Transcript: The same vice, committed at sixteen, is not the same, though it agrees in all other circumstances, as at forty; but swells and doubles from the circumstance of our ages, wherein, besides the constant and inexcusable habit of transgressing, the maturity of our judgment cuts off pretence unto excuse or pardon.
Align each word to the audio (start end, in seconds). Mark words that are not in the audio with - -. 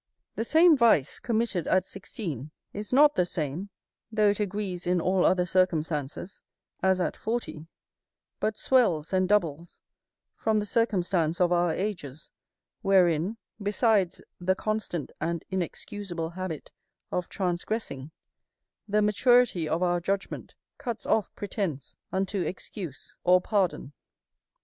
The 0.33 0.43
same 0.43 0.75
vice, 0.75 1.19
committed 1.19 1.67
at 1.67 1.85
sixteen, 1.85 2.49
is 2.73 2.91
not 2.91 3.13
the 3.13 3.23
same, 3.23 3.69
though 4.11 4.29
it 4.29 4.39
agrees 4.39 4.87
in 4.87 4.99
all 4.99 5.23
other 5.23 5.45
circumstances, 5.45 6.41
as 6.81 6.99
at 6.99 7.15
forty; 7.15 7.67
but 8.39 8.57
swells 8.57 9.13
and 9.13 9.29
doubles 9.29 9.79
from 10.35 10.57
the 10.59 10.65
circumstance 10.65 11.39
of 11.39 11.51
our 11.51 11.71
ages, 11.71 12.31
wherein, 12.81 13.37
besides 13.61 14.23
the 14.39 14.55
constant 14.55 15.11
and 15.21 15.45
inexcusable 15.51 16.31
habit 16.31 16.71
of 17.11 17.29
transgressing, 17.29 18.09
the 18.87 19.03
maturity 19.03 19.69
of 19.69 19.83
our 19.83 19.99
judgment 19.99 20.55
cuts 20.79 21.05
off 21.05 21.31
pretence 21.35 21.95
unto 22.11 22.41
excuse 22.41 23.15
or 23.23 23.39
pardon. 23.39 23.93